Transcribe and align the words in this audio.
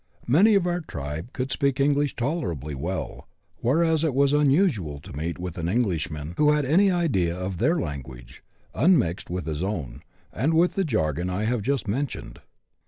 Many 0.25 0.55
of 0.55 0.65
our 0.65 0.79
tribe 0.81 1.31
could 1.31 1.51
speak 1.51 1.79
English 1.79 2.15
tolerably 2.15 2.73
well, 2.73 3.27
whereas 3.57 4.03
it 4.03 4.15
was 4.15 4.33
unusual 4.33 4.99
to 4.99 5.15
meet 5.15 5.37
with 5.37 5.59
an 5.59 5.69
Englishman 5.69 6.33
who 6.37 6.49
had 6.53 6.65
any 6.65 6.89
idea 6.89 7.37
of 7.37 7.59
their 7.59 7.79
language, 7.79 8.41
unmixed 8.73 9.29
with 9.29 9.45
his 9.45 9.61
own, 9.61 10.01
and 10.33 10.55
with 10.55 10.73
the 10.73 10.83
jargon 10.83 11.29
I 11.29 11.43
have 11.43 11.61
just 11.61 11.87
mentioned. 11.87 12.39